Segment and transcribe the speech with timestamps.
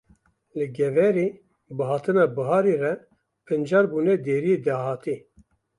[0.57, 1.27] Li Geverê
[1.77, 2.93] bi hatina biharê re
[3.45, 5.17] pincar bûne deriyê dahatê.